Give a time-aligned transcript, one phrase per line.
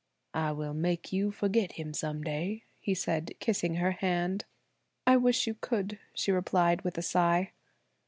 [0.33, 4.45] "I will make you forget him some day," he said, kissing her hand.
[5.05, 7.51] "I wish you could," she replied with a sigh.